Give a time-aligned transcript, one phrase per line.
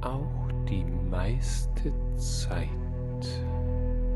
[0.00, 2.68] auch die meiste Zeit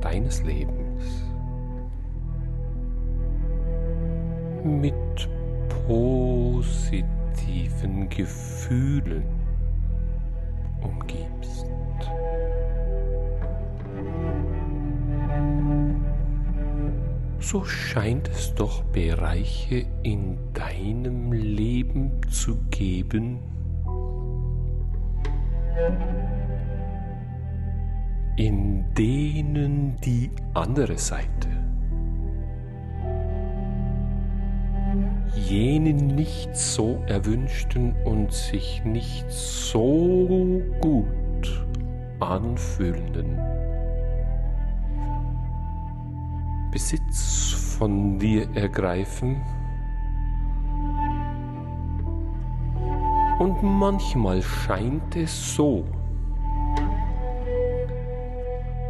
[0.01, 1.05] deines Lebens
[4.65, 5.29] mit
[5.87, 9.25] positiven Gefühlen
[10.83, 11.67] umgibst.
[17.45, 23.39] so scheint es doch Bereiche in deinem Leben zu geben,
[28.37, 31.49] in denen die andere Seite,
[35.35, 41.67] jene nicht so erwünschten und sich nicht so gut
[42.21, 43.39] anfühlenden
[46.73, 49.41] Besitz von dir ergreifen.
[53.45, 55.85] Und manchmal scheint es so,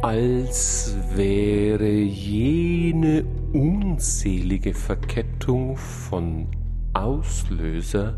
[0.01, 6.47] als wäre jene unzählige Verkettung von
[6.93, 8.17] Auslöser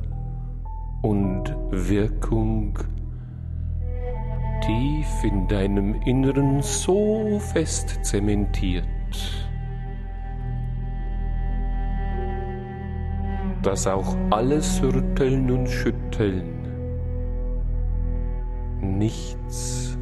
[1.01, 2.77] und Wirkung
[4.61, 8.85] tief in deinem Inneren so fest zementiert,
[13.67, 16.53] dass auch alles Rütteln und Schütteln
[18.81, 19.97] nichts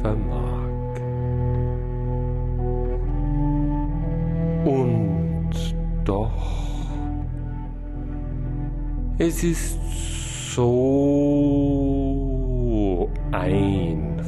[0.00, 0.70] vermag.
[4.64, 5.50] Und
[6.04, 6.30] doch,
[9.18, 9.80] es ist
[10.54, 11.10] so
[13.32, 14.21] einfach.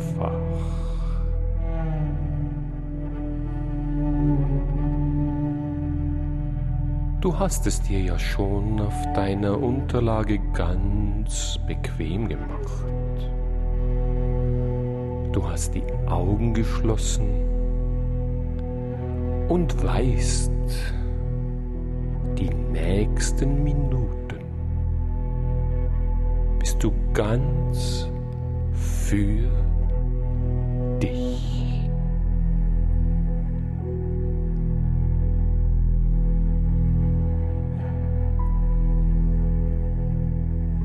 [7.25, 12.77] Du hast es dir ja schon auf deiner Unterlage ganz bequem gemacht.
[15.33, 17.31] Du hast die Augen geschlossen
[19.49, 20.53] und weißt,
[22.37, 24.45] die nächsten Minuten
[26.59, 28.07] bist du ganz
[28.75, 29.51] für
[31.01, 31.54] dich.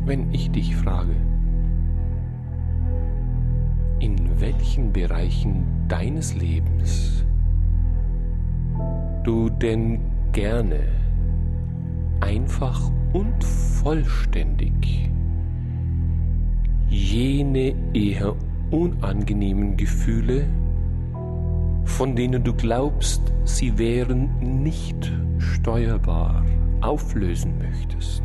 [0.10, 1.16] Wenn ich dich frage,
[4.00, 7.24] in welchen Bereichen deines Lebens
[9.24, 10.00] du denn
[10.32, 10.80] gerne
[12.22, 15.12] einfach und vollständig
[16.90, 18.36] jene eher
[18.72, 20.48] unangenehmen Gefühle,
[21.84, 26.44] von denen du glaubst, sie wären nicht steuerbar,
[26.82, 28.24] auflösen möchtest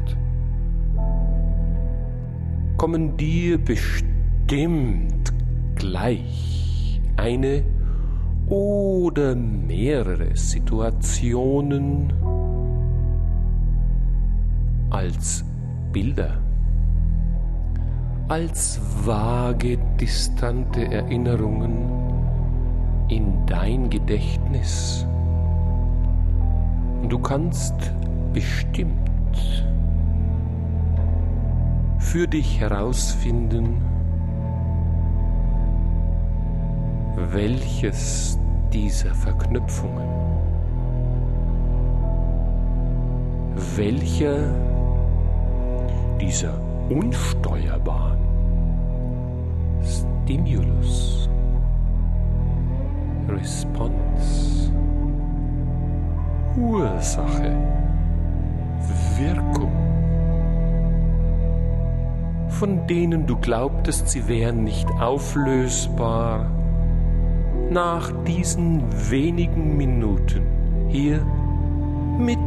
[2.76, 5.32] kommen dir bestimmt
[5.76, 7.64] gleich eine
[8.48, 12.12] oder mehrere Situationen
[14.90, 15.44] als
[15.92, 16.36] Bilder,
[18.28, 21.72] als vage, distante Erinnerungen
[23.08, 25.06] in dein Gedächtnis.
[27.08, 27.74] Du kannst
[28.32, 29.10] bestimmt
[32.14, 33.82] für dich herausfinden,
[37.32, 38.38] welches
[38.72, 40.08] dieser Verknüpfungen,
[43.74, 44.36] welcher
[46.20, 46.54] dieser
[46.88, 48.20] unsteuerbaren
[49.82, 51.28] Stimulus,
[53.26, 54.72] Response,
[56.56, 57.73] Ursache,
[62.54, 66.50] von denen du glaubtest, sie wären nicht auflösbar,
[67.70, 70.42] nach diesen wenigen Minuten
[70.88, 71.20] hier
[72.18, 72.38] mit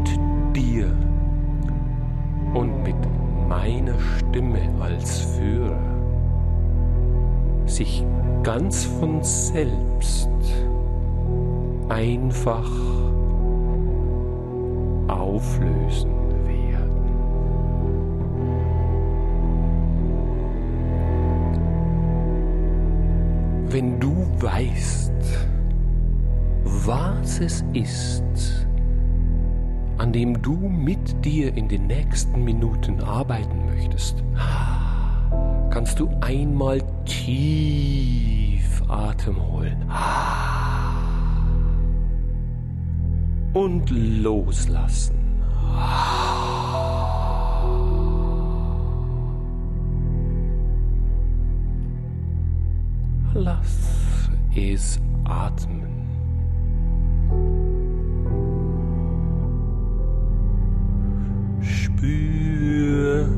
[0.56, 0.88] dir
[2.54, 2.96] und mit
[3.50, 5.80] meiner Stimme als Führer
[7.66, 8.04] sich
[8.44, 10.30] ganz von selbst
[11.90, 12.70] einfach
[15.08, 16.27] auflösen.
[23.70, 25.12] Wenn du weißt,
[26.64, 28.24] was es ist,
[29.98, 34.24] an dem du mit dir in den nächsten Minuten arbeiten möchtest,
[35.70, 39.84] kannst du einmal tief Atem holen
[43.54, 45.16] und loslassen.
[54.56, 55.86] Es atmen.
[61.62, 63.30] Spür,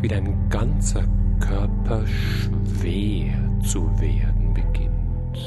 [0.00, 1.04] wie dein ganzer
[1.38, 5.38] Körper schwer zu werden beginnt.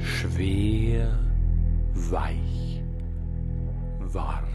[0.00, 1.18] Schwer,
[1.94, 2.82] weich,
[4.00, 4.53] warm.